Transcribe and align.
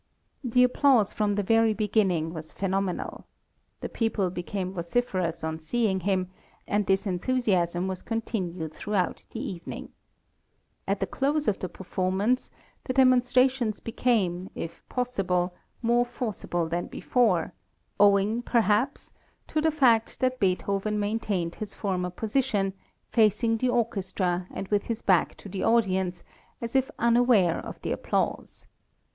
The 0.43 0.63
applause 0.63 1.13
from 1.13 1.35
the 1.35 1.43
very 1.43 1.75
beginning 1.75 2.33
was 2.33 2.51
phenomenal. 2.53 3.27
The 3.81 3.89
people 3.89 4.31
became 4.31 4.73
vociferous 4.73 5.43
on 5.43 5.59
seeing 5.59 5.99
him, 5.99 6.31
and 6.65 6.87
this 6.87 7.05
enthusiasm 7.05 7.87
was 7.87 8.01
continued 8.01 8.73
throughout 8.73 9.25
the 9.29 9.39
evening. 9.39 9.91
At 10.87 11.01
the 11.01 11.05
close 11.05 11.47
of 11.47 11.59
the 11.59 11.69
performance 11.69 12.49
the 12.85 12.93
demonstrations 12.93 13.79
became, 13.79 14.49
if 14.55 14.81
possible, 14.89 15.53
more 15.83 16.03
forcible 16.03 16.67
than 16.67 16.87
before, 16.87 17.53
owing, 17.99 18.41
perhaps, 18.41 19.13
to 19.49 19.61
the 19.61 19.69
fact 19.69 20.19
that 20.19 20.39
Beethoven 20.39 20.99
maintained 20.99 21.53
his 21.61 21.75
former 21.75 22.09
position, 22.09 22.73
facing 23.11 23.57
the 23.57 23.69
orchestra 23.69 24.47
and 24.49 24.67
with 24.69 24.85
his 24.85 25.03
back 25.03 25.35
to 25.35 25.47
the 25.47 25.61
audience, 25.63 26.23
as 26.59 26.75
if 26.75 26.89
unaware 26.97 27.59
of 27.59 27.79
the 27.83 27.91
applause. 27.91 28.65